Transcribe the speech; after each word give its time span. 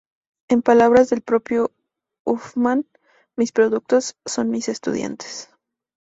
En 0.49 0.63
palabras 0.63 1.11
del 1.11 1.21
propio 1.21 1.69
Huffman, 2.25 2.87
""Mis 3.37 3.51
productos 3.51 4.15
son 4.25 4.49
mis 4.49 4.67
estudiantes"". 4.67 5.51